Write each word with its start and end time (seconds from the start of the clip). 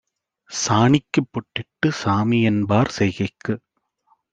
சாணிக்குப் 0.49 1.29
பொட்டிட்டுச் 1.31 1.99
சாமிஎன்பார் 2.01 2.95
செய்கைக்கு 2.97 3.55